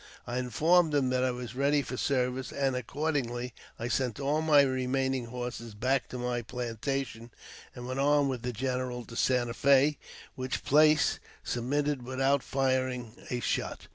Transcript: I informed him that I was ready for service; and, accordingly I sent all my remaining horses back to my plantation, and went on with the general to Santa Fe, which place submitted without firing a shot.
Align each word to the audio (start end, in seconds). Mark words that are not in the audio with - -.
I 0.25 0.39
informed 0.39 0.95
him 0.95 1.11
that 1.11 1.23
I 1.23 1.29
was 1.29 1.53
ready 1.53 1.83
for 1.83 1.95
service; 1.95 2.51
and, 2.51 2.75
accordingly 2.75 3.53
I 3.77 3.87
sent 3.87 4.19
all 4.19 4.41
my 4.41 4.63
remaining 4.63 5.25
horses 5.25 5.75
back 5.75 6.09
to 6.09 6.17
my 6.17 6.41
plantation, 6.41 7.29
and 7.75 7.85
went 7.85 7.99
on 7.99 8.27
with 8.27 8.41
the 8.41 8.51
general 8.51 9.05
to 9.05 9.15
Santa 9.15 9.53
Fe, 9.53 9.99
which 10.33 10.65
place 10.65 11.19
submitted 11.43 12.01
without 12.01 12.41
firing 12.41 13.13
a 13.29 13.41
shot. 13.41 13.85